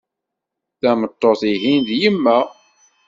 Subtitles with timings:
[0.81, 2.37] Tameṭṭut ihin d yemma.